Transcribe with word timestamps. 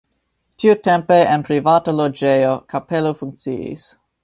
Tiutempe 0.63 1.17
en 1.33 1.43
privata 1.49 1.95
loĝejo 1.99 2.57
kapelo 2.75 3.15
funkciis. 3.23 3.89